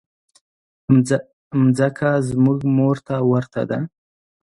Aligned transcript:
مځکه 1.61 2.09
زموږ 2.29 2.59
مور 2.75 2.97
ته 3.07 3.15
ورته 3.31 3.61
ده. 3.69 3.79